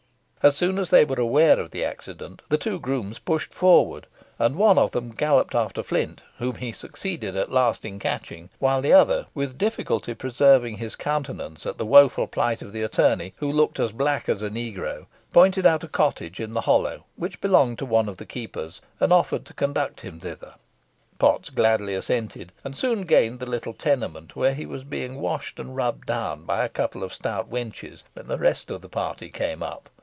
[0.43, 4.07] As soon as they were aware of the accident, the two grooms pushed forward,
[4.39, 8.81] and one of them galloped after Flint, whom he succeeded at last in catching; while
[8.81, 13.51] the other, with difficulty preserving his countenance at the woful plight of the attorney, who
[13.51, 17.77] looked as black as a negro, pointed out a cottage in the hollow which belonged
[17.77, 20.55] to one of the keepers, and offered to conduct him thither.
[21.19, 25.75] Potts gladly assented, and soon gained the little tenement, where he was being washed and
[25.75, 29.61] rubbed down by a couple of stout wenches when the rest of the party came
[29.61, 29.87] up.